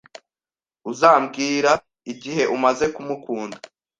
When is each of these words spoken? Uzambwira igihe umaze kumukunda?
Uzambwira 0.91 1.71
igihe 2.11 2.43
umaze 2.55 2.85
kumukunda? 2.93 3.57